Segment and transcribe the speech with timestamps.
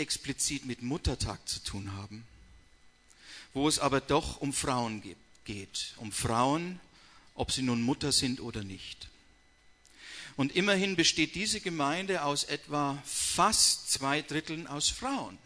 [0.00, 2.26] explizit mit Muttertag zu tun haben,
[3.54, 5.02] wo es aber doch um Frauen
[5.44, 6.80] geht, um Frauen,
[7.34, 9.08] ob sie nun Mutter sind oder nicht.
[10.36, 15.36] Und immerhin besteht diese Gemeinde aus etwa fast zwei Dritteln aus Frauen,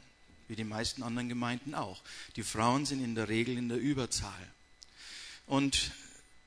[0.48, 2.02] wie die meisten anderen Gemeinden auch.
[2.36, 4.50] Die Frauen sind in der Regel in der Überzahl.
[5.46, 5.91] Und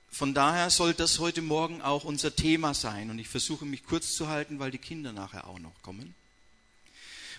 [0.10, 3.10] von daher soll das heute Morgen auch unser Thema sein.
[3.10, 6.16] Und ich versuche mich kurz zu halten, weil die Kinder nachher auch noch kommen.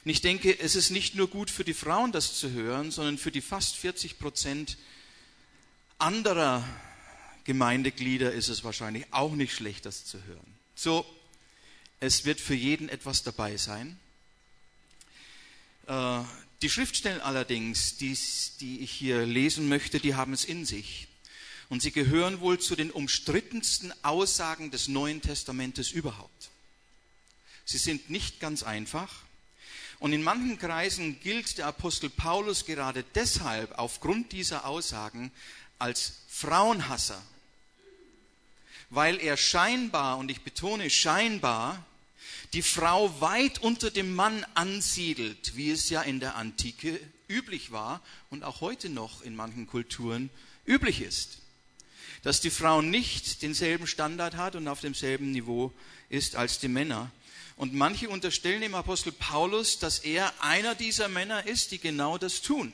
[0.05, 3.19] Und ich denke, es ist nicht nur gut für die Frauen, das zu hören, sondern
[3.19, 4.79] für die fast 40 Prozent
[5.99, 6.65] anderer
[7.45, 10.55] Gemeindeglieder ist es wahrscheinlich auch nicht schlecht, das zu hören.
[10.75, 11.07] So,
[11.99, 13.99] es wird für jeden etwas dabei sein.
[15.87, 16.21] Äh,
[16.61, 18.17] die Schriftstellen allerdings, die,
[18.61, 21.09] die ich hier lesen möchte, die haben es in sich.
[21.69, 26.51] Und sie gehören wohl zu den umstrittensten Aussagen des Neuen Testamentes überhaupt.
[27.65, 29.23] Sie sind nicht ganz einfach.
[29.99, 35.33] Und in manchen Kreisen gilt der Apostel Paulus gerade deshalb aufgrund dieser Aussagen
[35.79, 37.21] als Frauenhasser
[38.91, 41.85] weil er scheinbar, und ich betone scheinbar,
[42.53, 48.01] die Frau weit unter dem Mann ansiedelt, wie es ja in der Antike üblich war
[48.31, 50.31] und auch heute noch in manchen Kulturen
[50.67, 51.39] üblich ist.
[52.23, 55.73] Dass die Frau nicht denselben Standard hat und auf demselben Niveau
[56.09, 57.11] ist als die Männer.
[57.59, 62.41] Und manche unterstellen dem Apostel Paulus, dass er einer dieser Männer ist, die genau das
[62.41, 62.73] tun.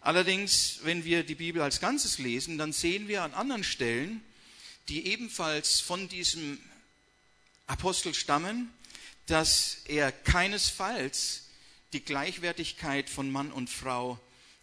[0.00, 4.20] Allerdings, wenn wir die Bibel als Ganzes lesen, dann sehen wir an anderen Stellen,
[4.88, 6.58] die ebenfalls von diesem
[7.68, 8.68] Apostel stammen,
[9.26, 11.50] dass er keinesfalls
[11.92, 14.18] die Gleichwertigkeit von Mann und Frau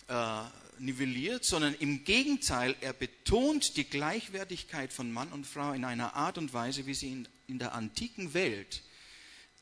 [0.10, 0.42] äh,
[0.80, 6.38] nivelliert, sondern im Gegenteil, er betont die Gleichwertigkeit von Mann und Frau in einer Art
[6.38, 8.84] und Weise, wie sie in, in der antiken Welt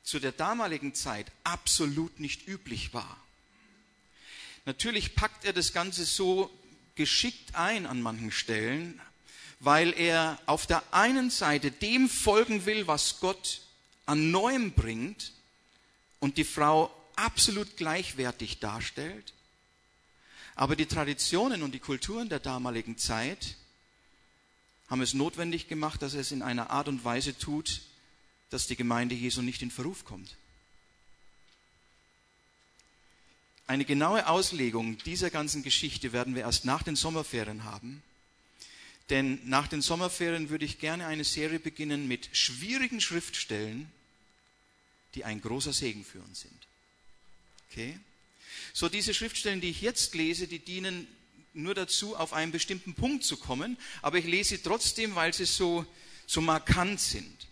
[0.04, 3.18] zu der damaligen Zeit absolut nicht üblich war.
[4.66, 6.52] Natürlich packt er das Ganze so
[6.96, 9.00] geschickt ein an manchen Stellen,
[9.60, 13.62] weil er auf der einen Seite dem folgen will, was Gott
[14.06, 15.34] an Neuem bringt
[16.20, 19.34] und die Frau absolut gleichwertig darstellt.
[20.56, 23.58] Aber die Traditionen und die Kulturen der damaligen Zeit
[24.88, 27.82] haben es notwendig gemacht, dass er es in einer Art und Weise tut,
[28.50, 30.38] dass die Gemeinde Jesu nicht in Verruf kommt.
[33.68, 38.04] Eine genaue Auslegung dieser ganzen Geschichte werden wir erst nach den Sommerferien haben.
[39.10, 43.92] Denn nach den Sommerferien würde ich gerne eine Serie beginnen mit schwierigen Schriftstellen,
[45.16, 46.68] die ein großer Segen für uns sind.
[47.70, 48.00] Okay?
[48.74, 51.08] So, diese Schriftstellen, die ich jetzt lese, die dienen
[51.56, 55.86] nur dazu, auf einen bestimmten Punkt zu kommen, aber ich lese trotzdem, weil sie so,
[56.28, 57.48] so markant sind.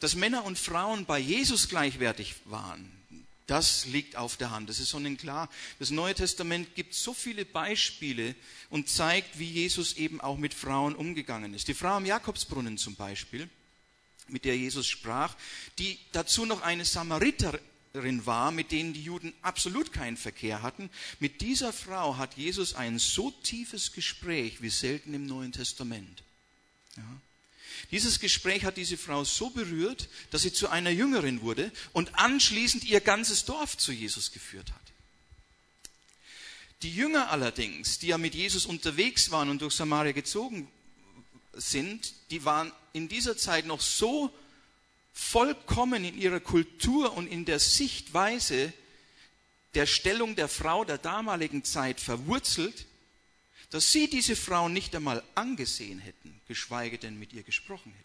[0.00, 2.90] Dass Männer und Frauen bei Jesus gleichwertig waren,
[3.48, 4.68] das liegt auf der Hand.
[4.68, 5.48] Das ist sonnenklar.
[5.78, 8.34] Das Neue Testament gibt so viele Beispiele
[8.68, 11.66] und zeigt, wie Jesus eben auch mit Frauen umgegangen ist.
[11.66, 13.48] Die Frau am Jakobsbrunnen zum Beispiel,
[14.28, 15.34] mit der Jesus sprach,
[15.78, 17.60] die dazu noch eine Samariterin
[17.94, 20.90] war, mit denen die Juden absolut keinen Verkehr hatten.
[21.20, 26.22] Mit dieser Frau hat Jesus ein so tiefes Gespräch wie selten im Neuen Testament.
[26.96, 27.20] Ja.
[27.90, 32.84] Dieses Gespräch hat diese Frau so berührt, dass sie zu einer Jüngerin wurde und anschließend
[32.84, 34.80] ihr ganzes Dorf zu Jesus geführt hat.
[36.82, 40.70] Die Jünger allerdings, die ja mit Jesus unterwegs waren und durch Samaria gezogen
[41.52, 44.32] sind, die waren in dieser Zeit noch so
[45.18, 48.72] vollkommen in ihrer Kultur und in der Sichtweise
[49.74, 52.86] der Stellung der Frau der damaligen Zeit verwurzelt,
[53.70, 58.04] dass sie diese Frau nicht einmal angesehen hätten, geschweige denn mit ihr gesprochen hätten.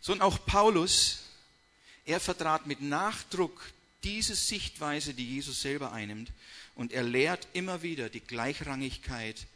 [0.00, 1.24] So und auch Paulus,
[2.06, 3.72] er vertrat mit Nachdruck
[4.04, 6.30] diese Sichtweise, die Jesus selber einnimmt,
[6.76, 9.46] und er lehrt immer wieder die Gleichrangigkeit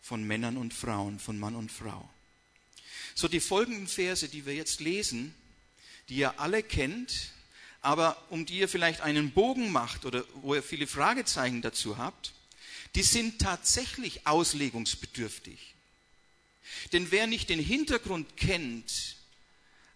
[0.00, 2.08] von Männern und Frauen, von Mann und Frau.
[3.14, 5.34] So die folgenden Verse, die wir jetzt lesen,
[6.08, 7.32] die ihr alle kennt,
[7.80, 12.32] aber um die ihr vielleicht einen Bogen macht oder wo ihr viele Fragezeichen dazu habt,
[12.94, 15.74] die sind tatsächlich auslegungsbedürftig.
[16.92, 19.16] Denn wer nicht den Hintergrund kennt,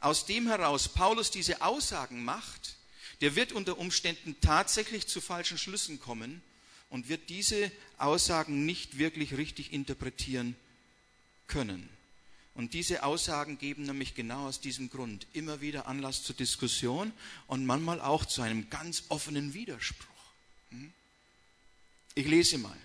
[0.01, 2.77] aus dem heraus Paulus diese Aussagen macht,
[3.21, 6.43] der wird unter Umständen tatsächlich zu falschen Schlüssen kommen
[6.95, 10.55] und wird diese Aussagen nicht wirklich richtig interpretieren
[11.49, 11.89] können.
[12.55, 17.13] Und diese Aussagen geben nämlich genau aus diesem Grund immer wieder Anlass zur Diskussion
[17.49, 20.07] und manchmal auch zu einem ganz offenen Widerspruch.
[20.71, 20.93] Hm?
[22.15, 22.77] Ich lese mal.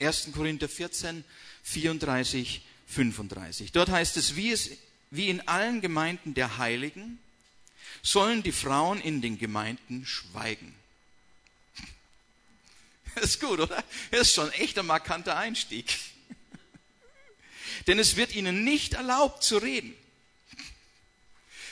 [0.00, 0.28] 1.
[0.34, 1.24] Korinther 14,
[1.62, 3.72] 34 35.
[3.72, 4.68] Dort heißt es, wie, es,
[5.10, 7.18] wie in allen Gemeinden der Heiligen
[8.02, 10.74] sollen die Frauen in den Gemeinden schweigen.
[13.22, 13.82] Ist gut, oder?
[14.10, 15.98] Ist schon echt ein markanter Einstieg.
[17.86, 19.96] Denn es wird ihnen nicht erlaubt zu reden.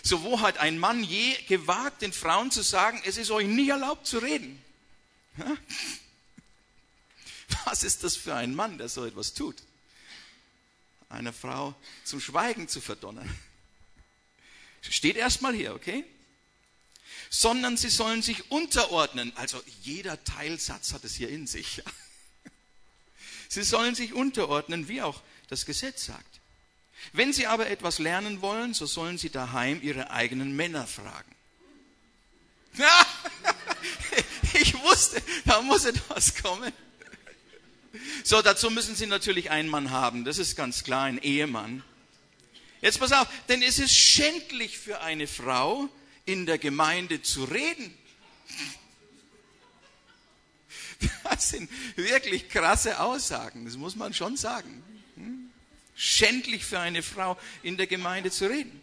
[0.03, 3.69] So wo hat ein Mann je gewagt, den Frauen zu sagen, es ist euch nicht
[3.69, 4.63] erlaubt zu reden?
[7.65, 9.63] Was ist das für ein Mann, der so etwas tut?
[11.09, 11.75] Eine Frau
[12.05, 13.29] zum Schweigen zu verdonnern.
[14.81, 16.05] Steht erstmal hier, okay?
[17.35, 19.33] Sondern sie sollen sich unterordnen.
[19.37, 21.83] Also jeder Teilsatz hat es hier in sich.
[23.49, 26.41] Sie sollen sich unterordnen, wie auch das Gesetz sagt.
[27.13, 31.35] Wenn sie aber etwas lernen wollen, so sollen sie daheim ihre eigenen Männer fragen.
[34.55, 36.73] Ich wusste, da muss etwas kommen.
[38.23, 40.25] So, dazu müssen sie natürlich einen Mann haben.
[40.25, 41.83] Das ist ganz klar, ein Ehemann.
[42.83, 45.89] Jetzt pass auf, denn es ist schändlich für eine Frau,
[46.25, 47.97] in der Gemeinde zu reden.
[51.25, 54.85] Das sind wirklich krasse Aussagen, das muss man schon sagen
[56.03, 58.81] schändlich für eine Frau in der Gemeinde zu reden.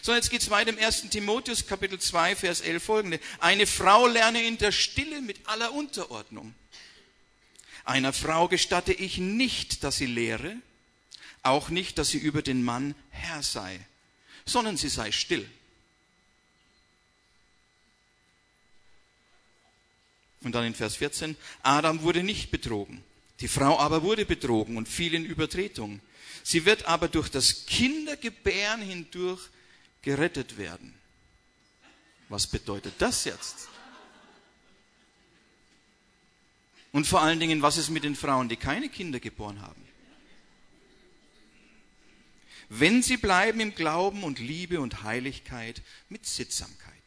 [0.00, 1.08] So, jetzt geht es weiter im 1.
[1.10, 3.20] Timotheus Kapitel 2, Vers 11 folgende.
[3.40, 6.54] Eine Frau lerne in der Stille mit aller Unterordnung.
[7.84, 10.56] Einer Frau gestatte ich nicht, dass sie lehre,
[11.42, 13.80] auch nicht, dass sie über den Mann Herr sei,
[14.44, 15.50] sondern sie sei still.
[20.42, 23.02] Und dann in Vers 14, Adam wurde nicht betrogen,
[23.40, 26.00] die Frau aber wurde betrogen und fiel in Übertretung.
[26.42, 29.40] Sie wird aber durch das Kindergebären hindurch
[30.02, 30.94] gerettet werden.
[32.28, 33.68] Was bedeutet das jetzt?
[36.92, 39.82] Und vor allen Dingen, was ist mit den Frauen, die keine Kinder geboren haben?
[42.68, 47.01] Wenn sie bleiben im Glauben und Liebe und Heiligkeit mit Sittsamkeit.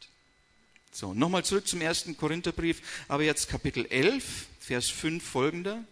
[0.96, 5.84] So, nochmal zurück zum ersten Korintherbrief, aber jetzt Kapitel 11, Vers 5 folgender.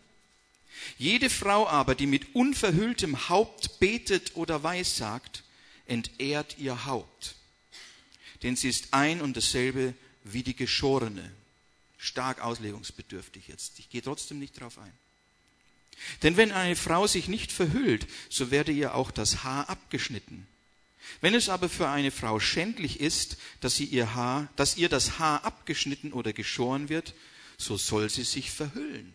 [0.97, 5.45] Jede Frau aber, die mit unverhülltem Haupt betet oder weissagt,
[5.85, 7.35] entehrt ihr Haupt.
[8.43, 9.93] Denn sie ist ein und dasselbe
[10.23, 11.31] wie die Geschorene.
[11.99, 13.79] Stark auslegungsbedürftig jetzt.
[13.81, 14.93] Ich gehe trotzdem nicht drauf ein.
[16.23, 20.47] Denn wenn eine Frau sich nicht verhüllt, so werde ihr auch das Haar abgeschnitten.
[21.21, 25.19] Wenn es aber für eine Frau schändlich ist, dass, sie ihr, Haar, dass ihr das
[25.19, 27.15] Haar abgeschnitten oder geschoren wird,
[27.59, 29.12] so soll sie sich verhüllen.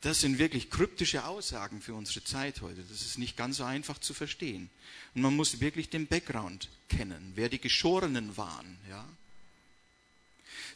[0.00, 2.82] Das sind wirklich kryptische Aussagen für unsere Zeit heute.
[2.82, 4.68] Das ist nicht ganz so einfach zu verstehen.
[5.14, 8.78] Und man muss wirklich den Background kennen, wer die Geschorenen waren.
[8.90, 9.08] Ja?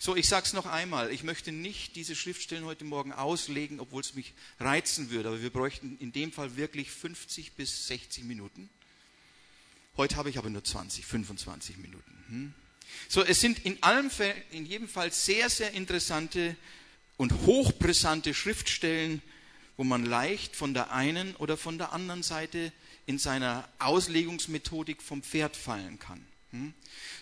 [0.01, 1.11] So, ich sage es noch einmal.
[1.13, 5.29] Ich möchte nicht diese Schriftstellen heute Morgen auslegen, obwohl es mich reizen würde.
[5.29, 8.71] Aber wir bräuchten in dem Fall wirklich 50 bis 60 Minuten.
[9.97, 12.25] Heute habe ich aber nur 20, 25 Minuten.
[12.29, 12.55] Hm?
[13.09, 14.09] So, es sind in, allem,
[14.53, 16.55] in jedem Fall sehr, sehr interessante
[17.17, 19.21] und hochbrisante Schriftstellen,
[19.77, 22.73] wo man leicht von der einen oder von der anderen Seite
[23.07, 26.25] in seiner Auslegungsmethodik vom Pferd fallen kann.
[26.53, 26.73] Hm?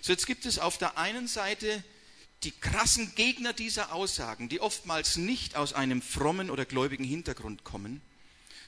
[0.03, 1.83] So, jetzt gibt es auf der einen Seite
[2.43, 8.01] die krassen Gegner dieser Aussagen, die oftmals nicht aus einem frommen oder gläubigen Hintergrund kommen,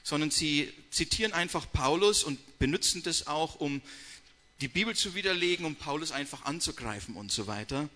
[0.03, 3.81] sondern sie zitieren einfach Paulus und benutzen das auch, um
[4.61, 7.89] die Bibel zu widerlegen, um Paulus einfach anzugreifen und so weiter.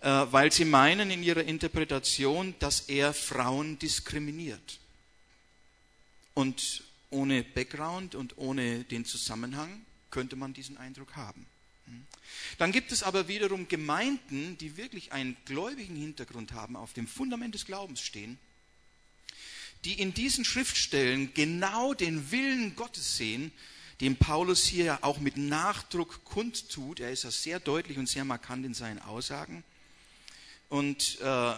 [0.00, 4.78] Äh, weil sie meinen in ihrer Interpretation, dass er Frauen diskriminiert.
[6.32, 11.46] Und ohne Background und ohne den Zusammenhang könnte man diesen Eindruck haben.
[12.58, 17.54] Dann gibt es aber wiederum Gemeinden, die wirklich einen gläubigen Hintergrund haben, auf dem Fundament
[17.54, 18.38] des Glaubens stehen,
[19.84, 23.52] die in diesen Schriftstellen genau den Willen Gottes sehen,
[24.00, 27.00] den Paulus hier ja auch mit Nachdruck kundtut.
[27.00, 29.62] Er ist ja sehr deutlich und sehr markant in seinen Aussagen
[30.68, 31.54] und äh,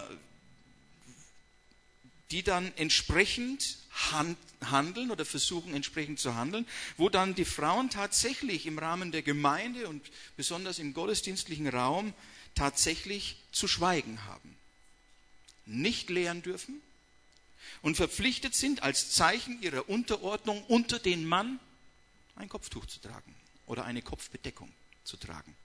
[2.31, 8.79] die dann entsprechend handeln oder versuchen entsprechend zu handeln, wo dann die Frauen tatsächlich im
[8.79, 10.01] Rahmen der Gemeinde und
[10.35, 12.13] besonders im gottesdienstlichen Raum
[12.55, 14.55] tatsächlich zu schweigen haben,
[15.65, 16.81] nicht lehren dürfen
[17.81, 21.59] und verpflichtet sind, als Zeichen ihrer Unterordnung unter den Mann
[22.35, 23.35] ein Kopftuch zu tragen
[23.65, 24.71] oder eine Kopfbedeckung
[25.03, 25.55] zu tragen.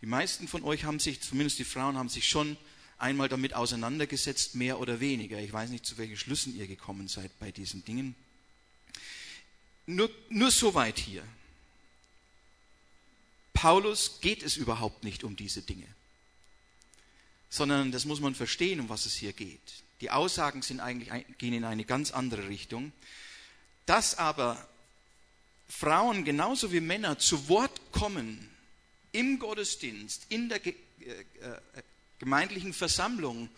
[0.00, 2.56] Die meisten von euch haben sich, zumindest die Frauen, haben sich schon
[2.98, 5.38] einmal damit auseinandergesetzt, mehr oder weniger.
[5.38, 8.14] Ich weiß nicht, zu welchen Schlüssen ihr gekommen seid bei diesen Dingen.
[9.86, 11.22] Nur, nur so weit hier.
[13.54, 15.86] Paulus geht es überhaupt nicht um diese Dinge,
[17.50, 19.82] sondern das muss man verstehen, um was es hier geht.
[20.00, 22.92] Die Aussagen sind eigentlich, gehen in eine ganz andere Richtung.
[23.86, 24.68] Dass aber
[25.68, 28.48] Frauen genauso wie Männer zu Wort kommen
[29.12, 31.60] im Gottesdienst, in der äh, äh,
[32.18, 33.48] gemeindlichen Versammlung,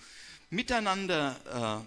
[0.50, 1.84] miteinander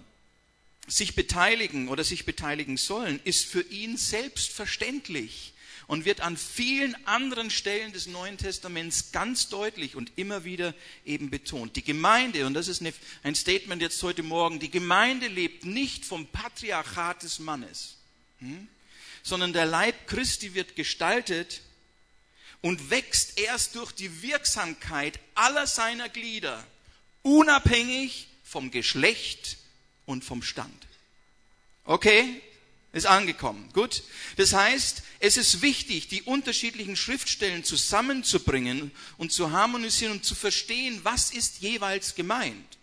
[0.87, 5.53] äh, sich beteiligen oder sich beteiligen sollen, ist für ihn selbstverständlich
[5.87, 10.73] und wird an vielen anderen Stellen des Neuen Testaments ganz deutlich und immer wieder
[11.05, 11.75] eben betont.
[11.75, 16.05] Die Gemeinde, und das ist eine, ein Statement jetzt heute Morgen, die Gemeinde lebt nicht
[16.05, 17.97] vom Patriarchat des Mannes,
[18.39, 18.67] hm,
[19.23, 21.61] sondern der Leib Christi wird gestaltet
[22.63, 26.65] und wächst erst durch die Wirksamkeit aller seiner Glieder,
[27.21, 29.57] unabhängig vom Geschlecht
[30.05, 30.87] und vom Stand.
[31.83, 32.41] Okay?
[32.93, 33.69] Ist angekommen.
[33.73, 34.03] Gut.
[34.37, 41.01] Das heißt, es ist wichtig, die unterschiedlichen Schriftstellen zusammenzubringen und zu harmonisieren und zu verstehen,
[41.03, 42.77] was ist jeweils gemeint.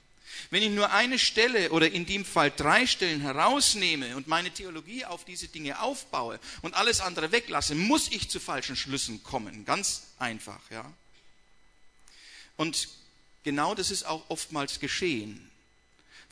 [0.50, 5.04] Wenn ich nur eine Stelle oder in dem Fall drei Stellen herausnehme und meine Theologie
[5.04, 9.64] auf diese Dinge aufbaue und alles andere weglasse, muss ich zu falschen Schlüssen kommen.
[9.64, 10.92] Ganz einfach, ja.
[12.56, 12.88] Und
[13.44, 15.50] genau das ist auch oftmals geschehen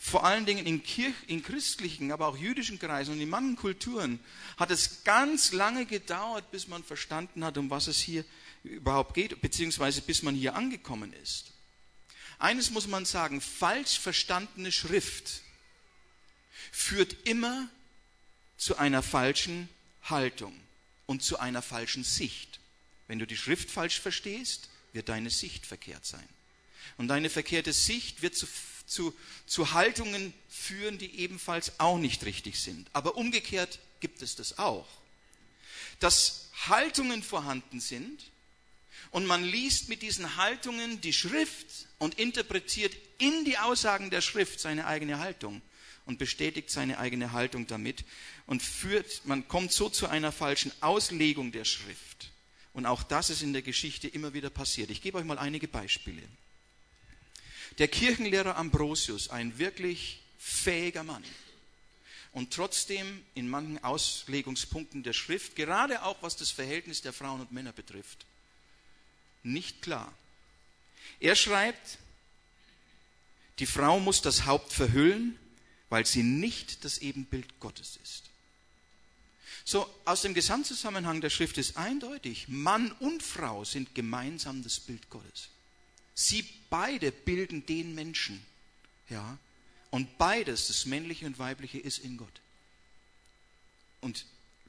[0.01, 4.21] vor allen Dingen in, Kirch, in christlichen, aber auch jüdischen Kreisen und in manchen Kulturen
[4.57, 8.25] hat es ganz lange gedauert, bis man verstanden hat, um was es hier
[8.63, 11.53] überhaupt geht, beziehungsweise bis man hier angekommen ist.
[12.39, 15.43] Eines muss man sagen, falsch verstandene Schrift
[16.71, 17.69] führt immer
[18.57, 19.69] zu einer falschen
[20.03, 20.59] Haltung
[21.07, 22.61] und zu einer falschen Sicht.
[23.07, 26.29] Wenn du die Schrift falsch verstehst, wird deine Sicht verkehrt sein.
[26.97, 28.47] Und deine verkehrte Sicht wird zu
[28.89, 29.15] zu,
[29.47, 32.89] zu Haltungen führen, die ebenfalls auch nicht richtig sind.
[32.93, 34.89] Aber umgekehrt gibt es das auch.
[36.01, 38.31] Dass Haltungen vorhanden sind
[39.11, 44.61] und man liest mit diesen Haltungen die Schrift und interpretiert in die Aussagen der Schrift
[44.61, 45.63] seine eigene Haltung
[46.07, 48.05] und bestätigt seine eigene Haltung damit
[48.47, 52.31] und führt, man kommt so zu einer falschen Auslegung der Schrift.
[52.73, 54.91] Und auch das ist in der Geschichte immer wieder passiert.
[54.91, 56.23] Ich gebe euch mal einige Beispiele.
[57.79, 61.25] Der Kirchenlehrer Ambrosius, ein wirklich fähiger Mann.
[62.33, 67.53] Und trotzdem in manchen Auslegungspunkten der Schrift, gerade auch was das Verhältnis der Frauen und
[67.53, 68.27] Männer betrifft,
[69.49, 70.13] nicht klar.
[71.21, 71.99] Er schreibt,
[73.59, 75.39] die Frau muss das Haupt verhüllen,
[75.89, 78.25] weil sie nicht das Ebenbild Gottes ist.
[79.65, 85.11] So, aus dem Gesamtzusammenhang der Schrift ist eindeutig, Mann und Frau sind gemeinsam das Bild
[85.11, 85.49] Gottes.
[86.15, 88.43] Sie beide bilden den Menschen.
[89.11, 89.39] Ja?
[89.91, 92.41] Und beides, das männliche und weibliche, ist in Gott.
[94.01, 94.25] Und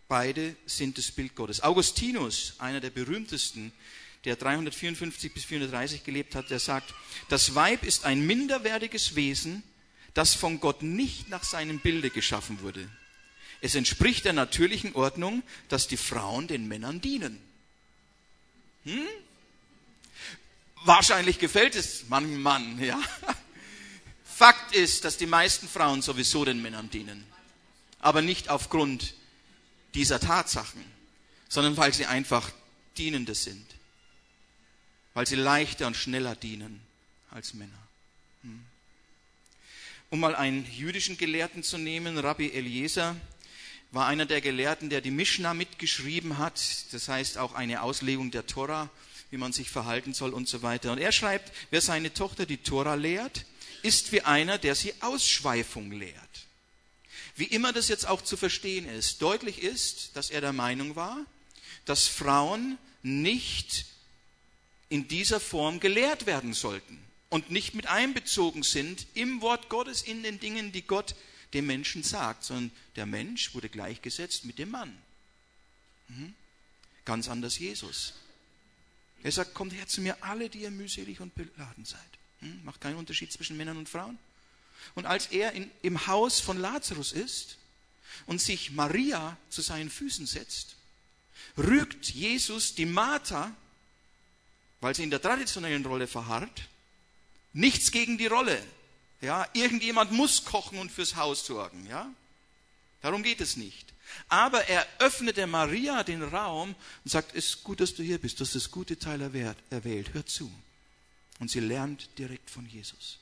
[0.07, 1.61] beide sind das Bild Gottes.
[1.61, 3.71] Augustinus, einer der berühmtesten,
[4.25, 6.93] der 354 bis 430 gelebt hat, der sagt,
[7.29, 9.63] das Weib ist ein minderwertiges Wesen,
[10.13, 12.89] das von Gott nicht nach seinem Bilde geschaffen wurde.
[13.61, 17.39] Es entspricht der natürlichen Ordnung, dass die Frauen den Männern dienen.
[18.83, 19.07] Hm?
[20.83, 22.99] Wahrscheinlich gefällt es manchem Mann, ja.
[24.23, 27.25] Fakt ist, dass die meisten Frauen sowieso den Männern dienen.
[27.99, 29.13] Aber nicht aufgrund
[29.93, 30.83] dieser Tatsachen,
[31.49, 32.49] sondern weil sie einfach
[32.97, 33.65] Dienende sind.
[35.13, 36.81] Weil sie leichter und schneller dienen
[37.31, 37.87] als Männer.
[38.43, 38.63] Hm.
[40.09, 43.15] Um mal einen jüdischen Gelehrten zu nehmen, Rabbi Eliezer
[43.91, 46.61] war einer der Gelehrten, der die Mishnah mitgeschrieben hat,
[46.91, 48.89] das heißt auch eine Auslegung der Tora
[49.31, 50.91] wie man sich verhalten soll und so weiter.
[50.91, 53.45] Und er schreibt, wer seine Tochter die Tora lehrt,
[53.83, 56.15] ist wie einer, der sie Ausschweifung lehrt.
[57.35, 61.17] Wie immer das jetzt auch zu verstehen ist, deutlich ist, dass er der Meinung war,
[61.85, 63.85] dass Frauen nicht
[64.89, 70.23] in dieser Form gelehrt werden sollten und nicht mit einbezogen sind im Wort Gottes, in
[70.23, 71.15] den Dingen, die Gott
[71.53, 74.95] dem Menschen sagt, sondern der Mensch wurde gleichgesetzt mit dem Mann.
[76.07, 76.33] Mhm.
[77.05, 78.13] Ganz anders Jesus.
[79.23, 81.99] Er sagt, kommt her zu mir alle, die ihr mühselig und beladen seid.
[82.39, 82.63] Hm?
[82.63, 84.17] Macht keinen Unterschied zwischen Männern und Frauen.
[84.95, 87.57] Und als er in, im Haus von Lazarus ist
[88.27, 90.75] und sich Maria zu seinen Füßen setzt,
[91.57, 93.53] rügt Jesus die Martha,
[94.81, 96.69] weil sie in der traditionellen Rolle verharrt,
[97.53, 98.61] nichts gegen die Rolle.
[99.21, 102.09] Ja, irgendjemand muss kochen und fürs Haus sorgen, ja?
[103.01, 103.93] Darum geht es nicht.
[104.27, 108.39] Aber er öffnete Maria den Raum und sagt, es ist gut, dass du hier bist,
[108.39, 110.51] du hast das gute Teil erwählt, hör zu.
[111.39, 113.19] Und sie lernt direkt von Jesus.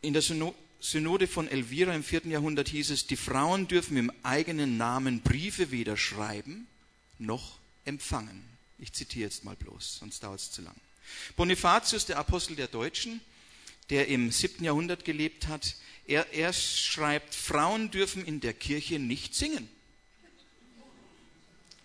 [0.00, 4.76] In der Synode von Elvira im vierten Jahrhundert hieß es, die Frauen dürfen im eigenen
[4.76, 6.68] Namen Briefe weder schreiben
[7.18, 8.44] noch empfangen.
[8.78, 10.74] Ich zitiere jetzt mal bloß, sonst dauert es zu lang.
[11.36, 13.20] Bonifatius, der Apostel der Deutschen,
[13.90, 14.64] der im 7.
[14.64, 19.68] Jahrhundert gelebt hat, er, er schreibt, Frauen dürfen in der Kirche nicht singen.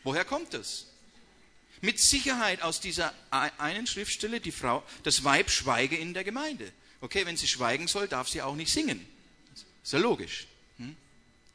[0.04, 0.88] Woher kommt das?
[1.82, 6.72] Mit Sicherheit aus dieser einen Schriftstelle, die Frau, das Weib schweige in der Gemeinde.
[7.02, 9.04] Okay, wenn sie schweigen soll, darf sie auch nicht singen.
[9.84, 10.46] Ist ja logisch.
[10.78, 10.96] Hm?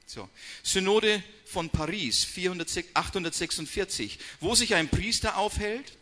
[0.06, 0.28] So.
[0.64, 4.18] Synode von Paris 400, 846.
[4.40, 5.96] Wo sich ein Priester aufhält,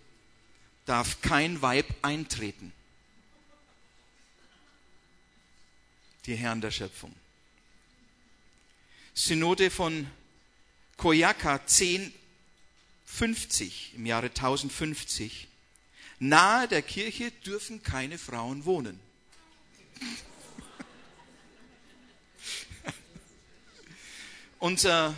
[0.87, 2.73] darf kein Weib eintreten.
[6.27, 7.13] Die Herren der Schöpfung.
[9.13, 10.07] Synode von
[10.97, 15.49] Koyaka 1050 im Jahre 1050.
[16.19, 19.01] Nahe der Kirche dürfen keine Frauen wohnen.
[24.59, 25.15] Unser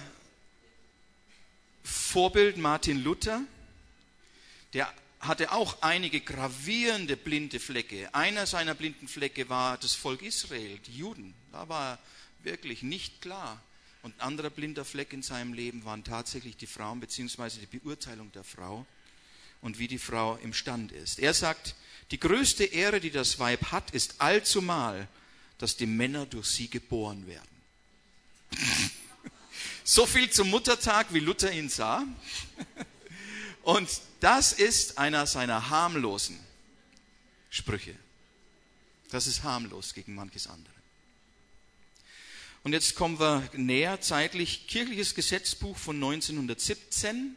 [1.86, 3.42] Vorbild Martin Luther,
[4.72, 8.12] der hatte auch einige gravierende blinde Flecke.
[8.12, 11.32] Einer seiner blinden Flecke war das Volk Israel, die Juden.
[11.52, 11.98] Da war
[12.42, 13.62] wirklich nicht klar.
[14.02, 18.32] Und ein anderer blinder Fleck in seinem Leben waren tatsächlich die Frauen beziehungsweise die Beurteilung
[18.32, 18.84] der Frau
[19.62, 21.20] und wie die Frau im Stand ist.
[21.20, 21.76] Er sagt,
[22.10, 25.08] die größte Ehre, die das Weib hat, ist allzumal,
[25.58, 27.56] dass die Männer durch sie geboren werden.
[29.88, 32.04] So viel zum Muttertag, wie Luther ihn sah.
[33.62, 33.88] Und
[34.18, 36.38] das ist einer seiner harmlosen
[37.50, 37.94] Sprüche.
[39.12, 40.74] Das ist harmlos gegen manches andere.
[42.64, 44.66] Und jetzt kommen wir näher zeitlich.
[44.66, 47.36] Kirchliches Gesetzbuch von 1917.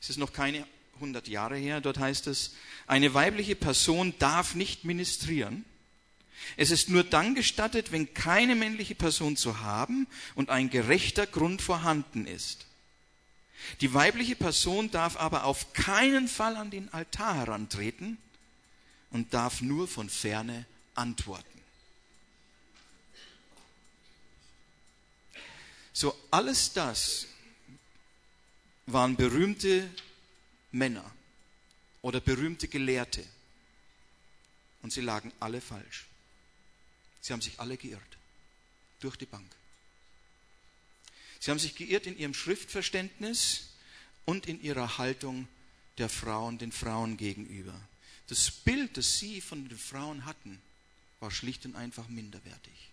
[0.00, 0.64] Es ist noch keine
[0.96, 1.80] 100 Jahre her.
[1.80, 2.54] Dort heißt es,
[2.86, 5.64] eine weibliche Person darf nicht ministrieren.
[6.56, 11.62] Es ist nur dann gestattet, wenn keine männliche Person zu haben und ein gerechter Grund
[11.62, 12.66] vorhanden ist.
[13.80, 18.18] Die weibliche Person darf aber auf keinen Fall an den Altar herantreten
[19.10, 21.56] und darf nur von ferne antworten.
[25.92, 27.26] So, alles das
[28.86, 29.90] waren berühmte
[30.70, 31.10] Männer
[32.02, 33.24] oder berühmte Gelehrte.
[34.82, 36.06] Und sie lagen alle falsch.
[37.26, 38.00] Sie haben sich alle geirrt.
[39.00, 39.50] Durch die Bank.
[41.40, 43.70] Sie haben sich geirrt in ihrem Schriftverständnis
[44.26, 45.48] und in ihrer Haltung
[45.98, 47.74] der Frauen, den Frauen gegenüber.
[48.28, 50.62] Das Bild, das sie von den Frauen hatten,
[51.18, 52.90] war schlicht und einfach minderwertig.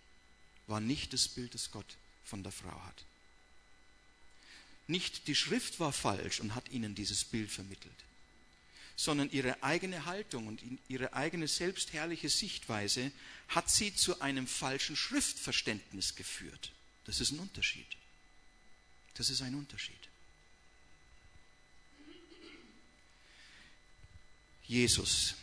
[0.66, 3.04] War nicht das Bild, das Gott von der Frau hat.
[4.88, 7.94] Nicht die Schrift war falsch und hat ihnen dieses Bild vermittelt,
[8.96, 13.10] sondern ihre eigene Haltung und ihre eigene selbstherrliche Sichtweise
[13.48, 16.72] hat sie zu einem falschen Schriftverständnis geführt.
[17.04, 17.86] Das ist ein Unterschied.
[19.14, 19.94] Das ist ein Unterschied.
[24.66, 25.34] Jesus,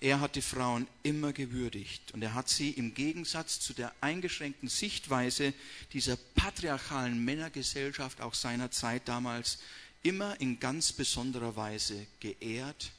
[0.00, 4.68] er hat die Frauen immer gewürdigt und er hat sie im Gegensatz zu der eingeschränkten
[4.68, 5.54] Sichtweise
[5.92, 9.58] dieser patriarchalen Männergesellschaft auch seiner Zeit damals
[10.04, 12.92] immer in ganz besonderer Weise geehrt,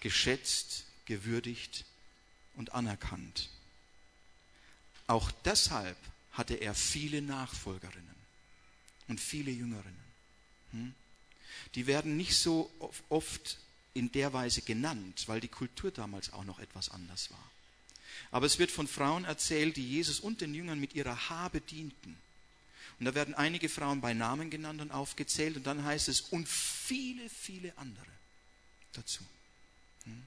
[0.00, 1.84] geschätzt, gewürdigt
[2.56, 3.50] und anerkannt.
[5.06, 5.96] Auch deshalb
[6.32, 8.16] hatte er viele Nachfolgerinnen
[9.08, 10.04] und viele Jüngerinnen.
[10.72, 10.94] Hm?
[11.74, 12.72] Die werden nicht so
[13.08, 13.58] oft
[13.94, 17.50] in der Weise genannt, weil die Kultur damals auch noch etwas anders war.
[18.30, 22.16] Aber es wird von Frauen erzählt, die Jesus und den Jüngern mit ihrer Habe dienten.
[23.02, 26.48] Und da werden einige Frauen bei Namen genannt und aufgezählt und dann heißt es, und
[26.48, 28.06] viele, viele andere
[28.92, 29.24] dazu.
[30.04, 30.22] Hm?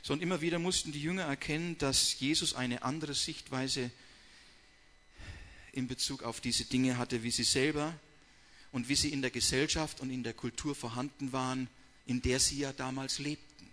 [0.00, 3.90] So und immer wieder mussten die Jünger erkennen, dass Jesus eine andere Sichtweise
[5.72, 7.92] in Bezug auf diese Dinge hatte, wie sie selber
[8.72, 11.68] und wie sie in der Gesellschaft und in der Kultur vorhanden waren,
[12.06, 13.68] in der sie ja damals lebten.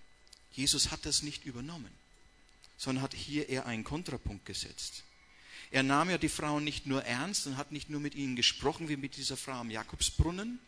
[0.52, 1.93] Jesus hat das nicht übernommen,
[2.76, 5.06] sondern hat hier eher einen Kontrapunkt gesetzt.
[5.72, 8.89] Er nahm ja die Frauen nicht nur ernst und hat nicht nur mit ihnen gesprochen,
[8.89, 10.60] wie mit dieser Frau am Jakobsbrunnen,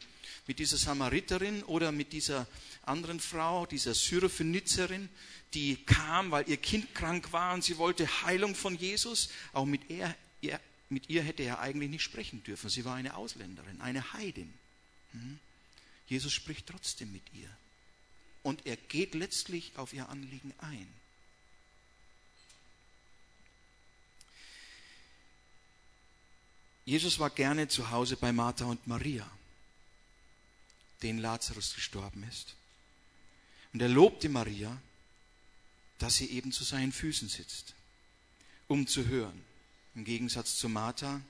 [0.47, 2.47] mit dieser Samariterin oder mit dieser
[2.83, 5.09] anderen Frau, dieser Syrophenizerin,
[5.53, 9.29] die kam, weil ihr Kind krank war und sie wollte Heilung von Jesus.
[9.53, 10.15] Auch mit er,
[10.89, 12.69] mit ihr hätte er eigentlich nicht sprechen dürfen.
[12.69, 14.53] Sie war eine Ausländerin, eine Heidin.
[15.11, 15.39] Hm?
[16.07, 17.49] Jesus spricht trotzdem mit ihr.
[18.41, 20.87] Und er geht letztlich auf ihr Anliegen ein.
[26.89, 29.29] Jesus war gerne zu Hause bei Martha und Maria,
[31.03, 32.55] denen Lazarus gestorben ist.
[33.71, 34.75] Und er lobte Maria,
[35.99, 37.75] dass sie eben zu seinen Füßen sitzt,
[38.67, 39.39] um zu hören.
[39.93, 41.21] Im Gegensatz zu Martha,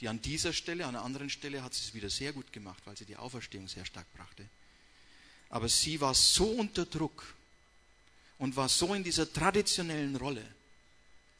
[0.00, 2.80] die an dieser Stelle, an einer anderen Stelle hat sie es wieder sehr gut gemacht,
[2.84, 4.48] weil sie die Auferstehung sehr stark brachte.
[5.48, 7.34] Aber sie war so unter Druck
[8.38, 10.46] und war so in dieser traditionellen Rolle,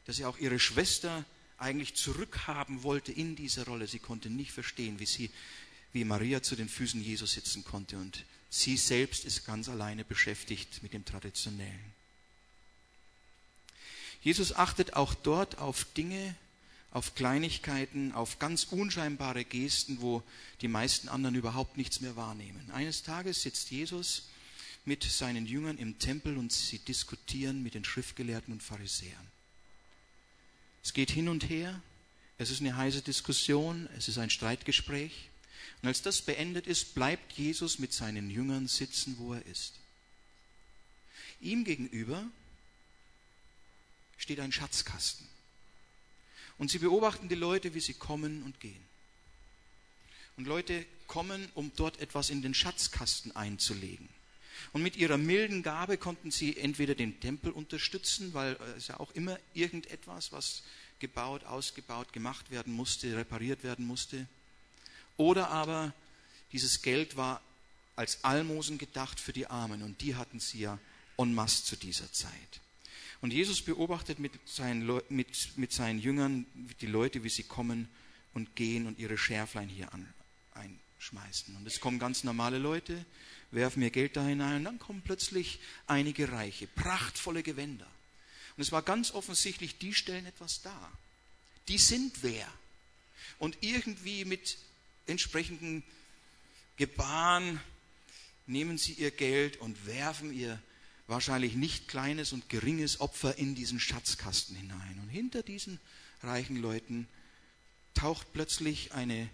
[0.03, 1.23] dass sie auch ihre Schwester
[1.61, 3.87] eigentlich zurückhaben wollte in dieser Rolle.
[3.87, 5.29] Sie konnte nicht verstehen, wie sie,
[5.93, 10.83] wie Maria zu den Füßen Jesus sitzen konnte und sie selbst ist ganz alleine beschäftigt
[10.83, 11.93] mit dem Traditionellen.
[14.21, 16.35] Jesus achtet auch dort auf Dinge,
[16.91, 20.21] auf Kleinigkeiten, auf ganz unscheinbare Gesten, wo
[20.61, 22.69] die meisten anderen überhaupt nichts mehr wahrnehmen.
[22.71, 24.27] Eines Tages sitzt Jesus
[24.85, 29.30] mit seinen Jüngern im Tempel und sie diskutieren mit den Schriftgelehrten und Pharisäern.
[30.83, 31.81] Es geht hin und her,
[32.37, 35.29] es ist eine heiße Diskussion, es ist ein Streitgespräch.
[35.81, 39.75] Und als das beendet ist, bleibt Jesus mit seinen Jüngern sitzen, wo er ist.
[41.39, 42.25] Ihm gegenüber
[44.17, 45.27] steht ein Schatzkasten.
[46.57, 48.83] Und sie beobachten die Leute, wie sie kommen und gehen.
[50.37, 54.07] Und Leute kommen, um dort etwas in den Schatzkasten einzulegen.
[54.73, 59.11] Und mit ihrer milden Gabe konnten sie entweder den Tempel unterstützen, weil es ja auch
[59.11, 60.63] immer irgendetwas, was
[60.99, 64.27] gebaut, ausgebaut, gemacht werden musste, repariert werden musste.
[65.17, 65.93] Oder aber
[66.51, 67.41] dieses Geld war
[67.95, 70.79] als Almosen gedacht für die Armen und die hatten sie ja
[71.17, 72.61] en masse zu dieser Zeit.
[73.21, 76.45] Und Jesus beobachtet mit seinen, mit, mit seinen Jüngern
[76.81, 77.87] die Leute, wie sie kommen
[78.33, 80.11] und gehen und ihre Schärflein hier an,
[80.53, 81.55] einschmeißen.
[81.55, 83.05] Und es kommen ganz normale Leute,
[83.51, 87.87] werfen ihr Geld da hinein und dann kommen plötzlich einige Reiche, prachtvolle Gewänder.
[88.55, 90.91] Und es war ganz offensichtlich, die stellen etwas dar.
[91.67, 92.47] Die sind wer.
[93.37, 94.57] Und irgendwie mit
[95.07, 95.83] entsprechenden
[96.77, 97.59] Gebaren
[98.47, 100.61] nehmen sie ihr Geld und werfen ihr
[101.07, 104.99] wahrscheinlich nicht kleines und geringes Opfer in diesen Schatzkasten hinein.
[105.01, 105.79] Und hinter diesen
[106.23, 107.07] reichen Leuten
[107.93, 109.29] taucht plötzlich eine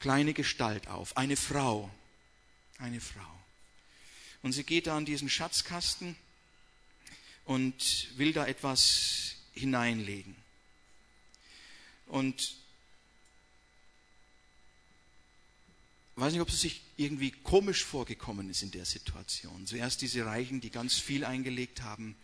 [0.00, 1.90] kleine Gestalt auf, eine Frau,
[2.78, 3.20] eine Frau.
[4.42, 6.16] Und sie geht da an diesen Schatzkasten
[7.44, 10.36] und will da etwas hineinlegen.
[12.06, 12.56] Und
[16.16, 19.66] weiß nicht, ob es sich irgendwie komisch vorgekommen ist in der Situation.
[19.66, 22.16] Zuerst diese Reichen, die ganz viel eingelegt haben.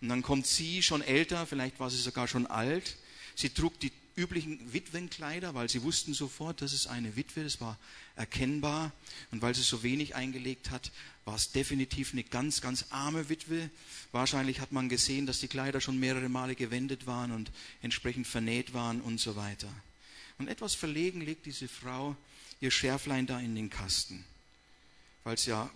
[0.00, 2.96] Und dann kommt sie, schon älter, vielleicht war sie sogar schon alt.
[3.34, 7.78] Sie trug die üblichen Witwenkleider, weil sie wussten sofort, das ist eine Witwe, das war
[8.16, 8.92] erkennbar.
[9.30, 10.92] Und weil sie so wenig eingelegt hat,
[11.24, 13.70] war es definitiv eine ganz, ganz arme Witwe.
[14.12, 17.50] Wahrscheinlich hat man gesehen, dass die Kleider schon mehrere Male gewendet waren und
[17.82, 19.72] entsprechend vernäht waren und so weiter.
[20.38, 22.16] Und etwas verlegen legt diese Frau
[22.60, 24.24] ihr Schärflein da in den Kasten,
[25.24, 25.70] weil es ja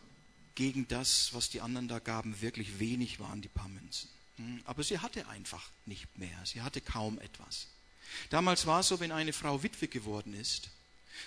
[0.55, 4.09] gegen das, was die anderen da gaben, wirklich wenig waren, die paar Münzen.
[4.37, 7.69] Hm, aber sie hatte einfach nicht mehr, sie hatte kaum etwas.
[8.31, 10.71] Damals war es so, wenn eine Frau Witwe geworden ist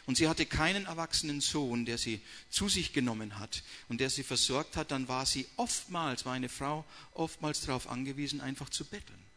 [0.06, 4.24] und sie hatte keinen erwachsenen Sohn, der sie zu sich genommen hat und der sie
[4.24, 9.28] versorgt hat, dann war sie oftmals, war eine Frau oftmals darauf angewiesen, einfach zu betteln.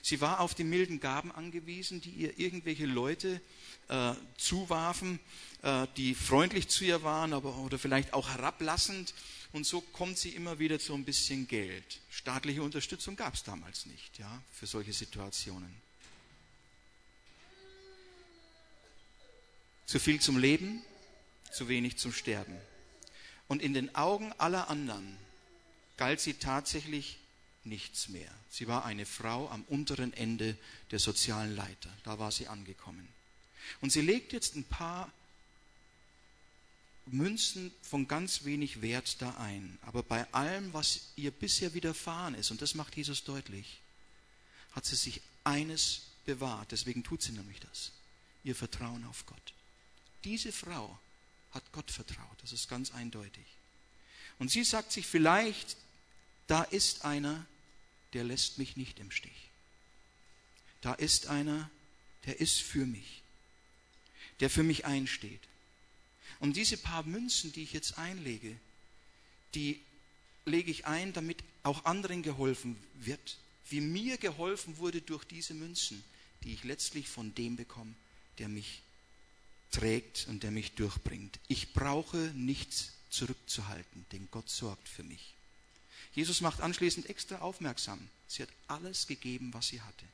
[0.00, 3.40] Sie war auf die milden Gaben angewiesen, die ihr irgendwelche Leute
[3.88, 5.20] äh, zuwarfen,
[5.62, 9.12] äh, die freundlich zu ihr waren, aber oder vielleicht auch herablassend.
[9.52, 12.00] Und so kommt sie immer wieder zu ein bisschen Geld.
[12.10, 15.81] Staatliche Unterstützung gab es damals nicht, ja, für solche Situationen.
[19.86, 20.82] Zu viel zum Leben,
[21.50, 22.56] zu wenig zum Sterben.
[23.48, 25.16] Und in den Augen aller anderen
[25.96, 27.18] galt sie tatsächlich
[27.64, 28.32] nichts mehr.
[28.50, 30.56] Sie war eine Frau am unteren Ende
[30.90, 31.90] der sozialen Leiter.
[32.04, 33.06] Da war sie angekommen.
[33.80, 35.12] Und sie legt jetzt ein paar
[37.06, 39.78] Münzen von ganz wenig Wert da ein.
[39.82, 43.80] Aber bei allem, was ihr bisher widerfahren ist, und das macht Jesus deutlich,
[44.72, 46.72] hat sie sich eines bewahrt.
[46.72, 47.92] Deswegen tut sie nämlich das.
[48.44, 49.52] Ihr Vertrauen auf Gott.
[50.24, 50.98] Diese Frau
[51.52, 52.38] hat Gott vertraut.
[52.40, 53.44] Das ist ganz eindeutig.
[54.38, 55.76] Und sie sagt sich vielleicht,
[56.46, 57.46] da ist einer,
[58.12, 59.50] der lässt mich nicht im Stich.
[60.80, 61.70] Da ist einer,
[62.26, 63.22] der ist für mich,
[64.40, 65.40] der für mich einsteht.
[66.40, 68.56] Und diese paar Münzen, die ich jetzt einlege,
[69.54, 69.80] die
[70.44, 73.38] lege ich ein, damit auch anderen geholfen wird,
[73.70, 76.02] wie mir geholfen wurde durch diese Münzen,
[76.42, 77.94] die ich letztlich von dem bekomme,
[78.38, 78.82] der mich
[79.72, 81.40] trägt und der mich durchbringt.
[81.48, 85.34] Ich brauche nichts zurückzuhalten, denn Gott sorgt für mich.
[86.14, 88.08] Jesus macht anschließend extra aufmerksam.
[88.28, 90.04] Sie hat alles gegeben, was sie hatte.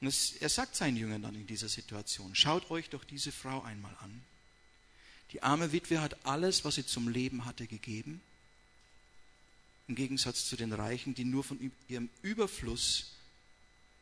[0.00, 3.62] Und es, er sagt seinen Jüngern dann in dieser Situation, schaut euch doch diese Frau
[3.62, 4.22] einmal an.
[5.32, 8.20] Die arme Witwe hat alles, was sie zum Leben hatte, gegeben.
[9.88, 13.12] Im Gegensatz zu den Reichen, die nur von ihrem Überfluss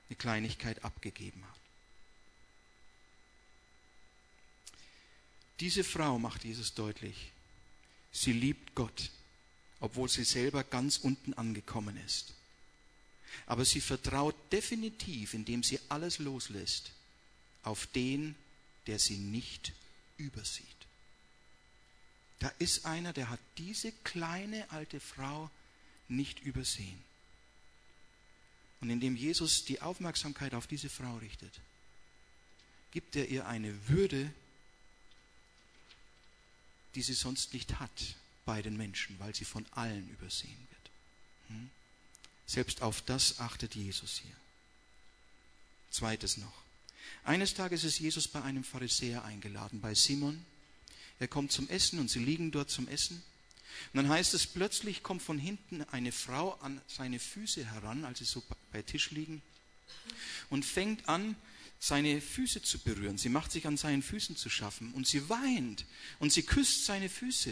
[0.09, 1.62] eine Kleinigkeit abgegeben hat.
[5.63, 7.33] Diese Frau macht Jesus deutlich.
[8.13, 9.11] Sie liebt Gott
[9.83, 12.35] obwohl sie selber ganz unten angekommen ist.
[13.47, 16.93] Aber sie vertraut definitiv, indem sie alles loslässt,
[17.65, 18.37] auf den,
[18.87, 19.73] der sie nicht
[20.19, 20.67] übersieht.
[22.39, 25.51] Da ist einer, der hat diese kleine alte Frau
[26.07, 27.03] nicht übersehen.
[28.81, 31.61] Und indem Jesus die Aufmerksamkeit auf diese Frau richtet,
[32.93, 34.33] gibt er ihr eine Würde,
[36.95, 40.91] die sie sonst nicht hat bei den Menschen, weil sie von allen übersehen wird.
[41.49, 41.71] Hm?
[42.47, 44.37] Selbst auf das achtet Jesus hier.
[45.91, 46.63] Zweites noch.
[47.25, 50.45] Eines Tages ist Jesus bei einem Pharisäer eingeladen, bei Simon.
[51.19, 53.23] Er kommt zum Essen und sie liegen dort zum Essen.
[53.93, 58.19] Und dann heißt es, plötzlich kommt von hinten eine Frau an seine Füße heran, als
[58.19, 59.43] sie so bei Tisch liegen,
[60.51, 61.37] und fängt an,
[61.83, 63.19] seine Füße zu berühren.
[63.19, 65.85] Sie macht sich an seinen Füßen zu schaffen und sie weint
[66.21, 67.51] und sie küsst seine Füße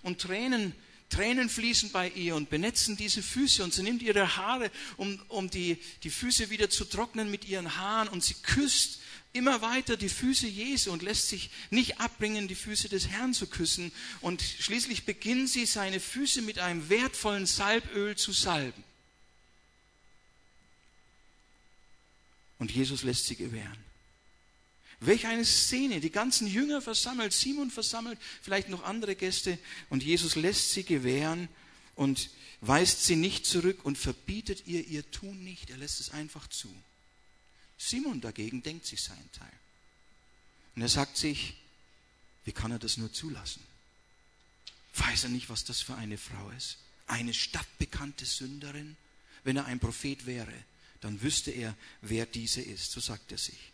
[0.00, 0.72] und Tränen,
[1.10, 5.50] Tränen fließen bei ihr und benetzen diese Füße und sie nimmt ihre Haare, um, um
[5.50, 9.00] die, die Füße wieder zu trocknen mit ihren Haaren und sie küsst
[9.34, 13.46] immer weiter die Füße Jesu und lässt sich nicht abbringen, die Füße des Herrn zu
[13.46, 13.92] küssen.
[14.22, 18.85] Und schließlich beginnt sie, seine Füße mit einem wertvollen Salböl zu salben.
[22.58, 23.76] Und Jesus lässt sie gewähren.
[25.00, 29.58] Welch eine Szene, die ganzen Jünger versammelt, Simon versammelt, vielleicht noch andere Gäste,
[29.90, 31.48] und Jesus lässt sie gewähren
[31.96, 32.30] und
[32.62, 36.74] weist sie nicht zurück und verbietet ihr ihr Tun nicht, er lässt es einfach zu.
[37.78, 39.52] Simon dagegen denkt sich seinen Teil.
[40.74, 41.54] Und er sagt sich,
[42.44, 43.62] wie kann er das nur zulassen?
[44.94, 46.78] Weiß er nicht, was das für eine Frau ist?
[47.06, 48.96] Eine stadtbekannte Sünderin?
[49.44, 50.52] Wenn er ein Prophet wäre,
[51.00, 52.92] dann wüsste er, wer diese ist.
[52.92, 53.72] So sagt er sich.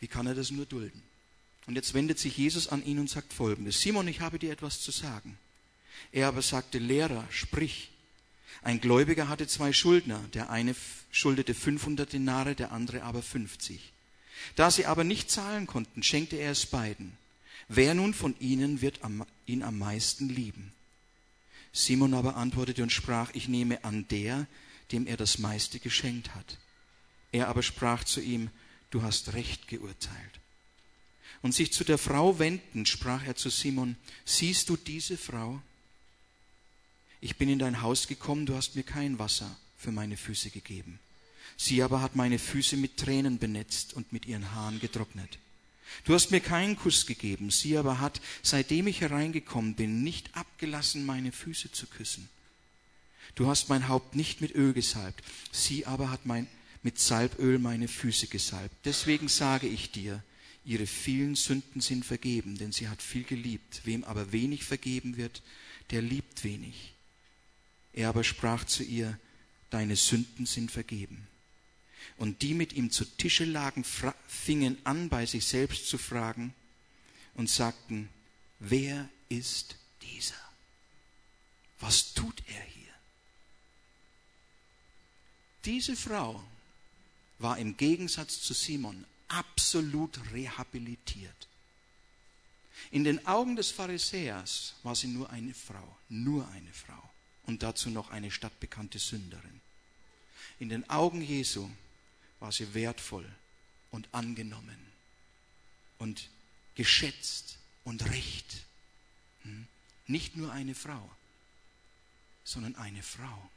[0.00, 1.02] Wie kann er das nur dulden?
[1.66, 3.80] Und jetzt wendet sich Jesus an ihn und sagt folgendes.
[3.80, 5.38] Simon, ich habe dir etwas zu sagen.
[6.12, 7.90] Er aber sagte, Lehrer, sprich.
[8.62, 10.22] Ein Gläubiger hatte zwei Schuldner.
[10.34, 10.74] Der eine
[11.10, 13.92] schuldete 500 Denare, der andere aber 50.
[14.56, 17.16] Da sie aber nicht zahlen konnten, schenkte er es beiden.
[17.68, 19.00] Wer nun von ihnen wird
[19.46, 20.72] ihn am meisten lieben?
[21.72, 24.46] Simon aber antwortete und sprach, ich nehme an der,
[24.92, 26.58] dem er das meiste geschenkt hat.
[27.32, 28.50] Er aber sprach zu ihm,
[28.90, 30.40] du hast recht geurteilt.
[31.42, 35.62] Und sich zu der Frau wendend, sprach er zu Simon, siehst du diese Frau?
[37.20, 40.98] Ich bin in dein Haus gekommen, du hast mir kein Wasser für meine Füße gegeben.
[41.56, 45.38] Sie aber hat meine Füße mit Tränen benetzt und mit ihren Haaren getrocknet.
[46.04, 51.04] Du hast mir keinen Kuss gegeben, sie aber hat, seitdem ich hereingekommen bin, nicht abgelassen,
[51.04, 52.28] meine Füße zu küssen.
[53.34, 56.46] Du hast mein Haupt nicht mit Öl gesalbt, sie aber hat mein,
[56.82, 58.74] mit Salböl meine Füße gesalbt.
[58.84, 60.22] Deswegen sage ich dir,
[60.64, 63.82] ihre vielen Sünden sind vergeben, denn sie hat viel geliebt.
[63.84, 65.42] Wem aber wenig vergeben wird,
[65.90, 66.92] der liebt wenig.
[67.92, 69.18] Er aber sprach zu ihr,
[69.70, 71.26] deine Sünden sind vergeben.
[72.16, 73.84] Und die mit ihm zu Tische lagen,
[74.26, 76.54] fingen an, bei sich selbst zu fragen
[77.34, 78.08] und sagten,
[78.58, 80.34] wer ist dieser?
[81.78, 82.79] Was tut er hier?
[85.64, 86.42] Diese Frau
[87.38, 91.48] war im Gegensatz zu Simon absolut rehabilitiert.
[92.90, 97.10] In den Augen des Pharisäers war sie nur eine Frau, nur eine Frau
[97.44, 99.60] und dazu noch eine stadtbekannte Sünderin.
[100.58, 101.68] In den Augen Jesu
[102.40, 103.26] war sie wertvoll
[103.90, 104.78] und angenommen
[105.98, 106.28] und
[106.74, 108.64] geschätzt und recht.
[109.42, 109.66] Hm?
[110.06, 111.10] Nicht nur eine Frau,
[112.44, 113.50] sondern eine Frau.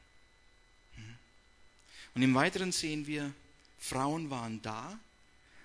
[2.16, 3.34] Und im Weiteren sehen wir,
[3.80, 5.00] Frauen waren da,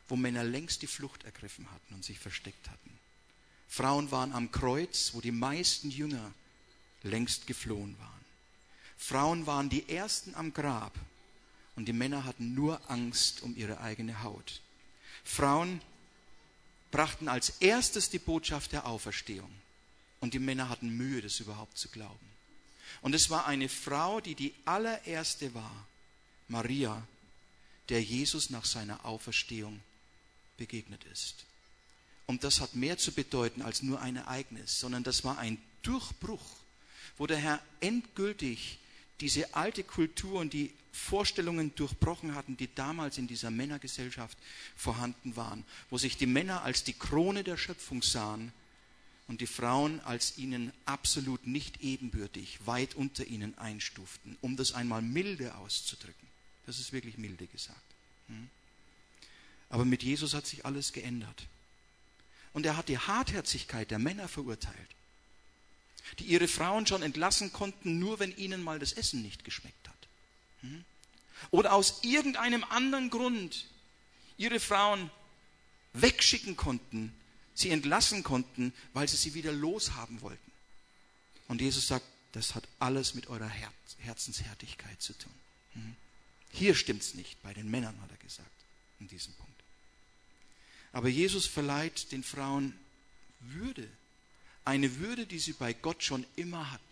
[0.08, 2.98] wo Männer längst die Flucht ergriffen hatten und sich versteckt hatten.
[3.68, 6.32] Frauen waren am Kreuz, wo die meisten Jünger
[7.02, 8.24] längst geflohen waren.
[8.96, 10.98] Frauen waren die Ersten am Grab
[11.76, 14.60] und die Männer hatten nur Angst um ihre eigene Haut.
[15.22, 15.80] Frauen
[16.90, 19.50] brachten als erstes die Botschaft der Auferstehung
[20.20, 22.26] und die Männer hatten Mühe, das überhaupt zu glauben.
[23.02, 25.86] Und es war eine Frau, die die allererste war,
[26.48, 27.06] Maria,
[27.88, 29.80] der Jesus nach seiner Auferstehung
[30.56, 31.44] begegnet ist.
[32.26, 36.44] Und das hat mehr zu bedeuten als nur ein Ereignis, sondern das war ein Durchbruch,
[37.16, 38.78] wo der Herr endgültig
[39.20, 44.36] diese alte Kultur und die Vorstellungen durchbrochen hatten, die damals in dieser Männergesellschaft
[44.76, 48.52] vorhanden waren, wo sich die Männer als die Krone der Schöpfung sahen
[49.26, 55.02] und die Frauen als ihnen absolut nicht ebenbürtig, weit unter ihnen einstuften, um das einmal
[55.02, 56.27] milde auszudrücken.
[56.68, 57.80] Das ist wirklich milde gesagt.
[58.26, 58.50] Hm?
[59.70, 61.46] Aber mit Jesus hat sich alles geändert.
[62.52, 64.90] Und er hat die Hartherzigkeit der Männer verurteilt.
[66.18, 70.08] die ihre Frauen schon entlassen konnten, nur wenn ihnen mal das Essen nicht geschmeckt hat.
[70.60, 70.84] Hm?
[71.50, 73.66] Oder aus irgendeinem anderen Grund
[74.36, 75.10] ihre Frauen
[75.94, 77.14] wegschicken konnten,
[77.54, 80.52] sie entlassen konnten, weil sie sie wieder loshaben wollten.
[81.46, 85.32] Und Jesus sagt, das hat alles mit eurer Herz, Herzenshärtigkeit zu tun.
[86.50, 88.50] Hier stimmt es nicht, bei den Männern hat er gesagt,
[89.00, 89.52] in diesem Punkt.
[90.92, 92.78] Aber Jesus verleiht den Frauen
[93.40, 93.88] Würde,
[94.64, 96.84] eine Würde, die sie bei Gott schon immer hatten.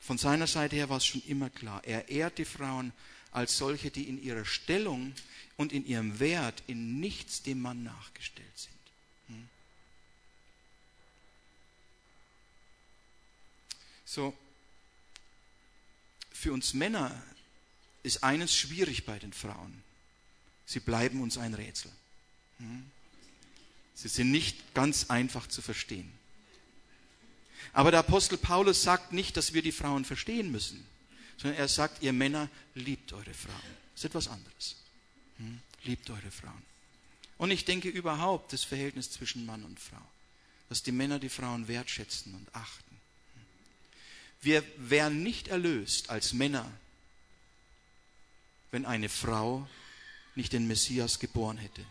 [0.00, 1.82] Von seiner Seite her war es schon immer klar.
[1.84, 2.92] Er ehrt die Frauen
[3.30, 5.14] als solche, die in ihrer Stellung
[5.56, 8.74] und in ihrem Wert in nichts dem Mann nachgestellt sind.
[9.28, 9.48] Hm?
[14.04, 14.36] So,
[16.32, 17.24] für uns Männer
[18.04, 19.82] ist eines schwierig bei den Frauen.
[20.66, 21.90] Sie bleiben uns ein Rätsel.
[22.58, 22.84] Hm?
[23.94, 26.10] Sie sind nicht ganz einfach zu verstehen.
[27.72, 30.84] Aber der Apostel Paulus sagt nicht, dass wir die Frauen verstehen müssen,
[31.38, 33.60] sondern er sagt, ihr Männer, liebt eure Frauen.
[33.94, 34.76] Das ist etwas anderes.
[35.38, 35.60] Hm?
[35.84, 36.62] Liebt eure Frauen.
[37.38, 40.00] Und ich denke überhaupt das Verhältnis zwischen Mann und Frau,
[40.68, 42.96] dass die Männer die Frauen wertschätzen und achten.
[44.40, 46.70] Wir wären nicht erlöst als Männer,
[48.74, 49.68] wenn eine Frau
[50.34, 51.86] nicht den Messias geboren hätte.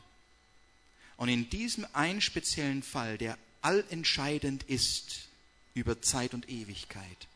[1.15, 5.29] Und in diesem einen speziellen Fall, der allentscheidend ist
[5.75, 7.27] über Zeit und Ewigkeit,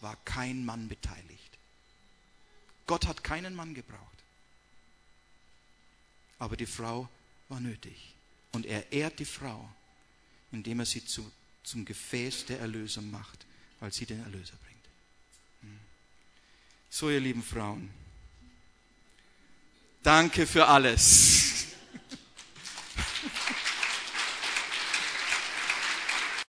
[0.00, 1.56] war kein Mann beteiligt.
[2.88, 4.00] Gott hat keinen Mann gebraucht.
[6.40, 7.08] Aber die Frau
[7.48, 8.12] war nötig.
[8.50, 9.70] Und er ehrt die Frau,
[10.50, 11.30] indem er sie zu,
[11.62, 13.46] zum Gefäß der Erlösung macht,
[13.78, 14.84] weil sie den Erlöser bringt.
[15.62, 15.78] Hm.
[16.90, 17.88] So, ihr lieben Frauen,
[20.06, 21.45] danke für alles.